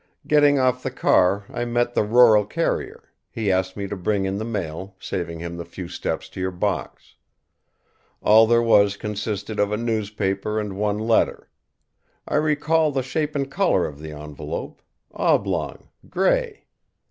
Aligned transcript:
Getting 0.25 0.57
off 0.57 0.81
the 0.81 0.89
car, 0.89 1.45
I 1.47 1.63
met 1.63 1.93
the 1.93 2.01
rural 2.01 2.43
carrier; 2.43 3.11
he 3.29 3.51
asked 3.51 3.77
me 3.77 3.87
to 3.87 3.95
bring 3.95 4.25
in 4.25 4.39
the 4.39 4.43
mail, 4.43 4.95
saving 4.99 5.37
him 5.37 5.57
the 5.57 5.63
few 5.63 5.87
steps 5.87 6.27
to 6.29 6.39
your 6.39 6.49
box. 6.49 7.13
All 8.19 8.47
there 8.47 8.63
was 8.63 8.97
consisted 8.97 9.59
of 9.59 9.71
a 9.71 9.77
newspaper 9.77 10.59
and 10.59 10.75
one 10.75 10.97
letter. 10.97 11.51
I 12.27 12.37
recall 12.37 12.91
the 12.91 13.03
shape 13.03 13.35
and 13.35 13.51
colour 13.51 13.85
of 13.85 13.99
the 13.99 14.11
envelope 14.11 14.81
oblong, 15.13 15.89
grey. 16.09 16.65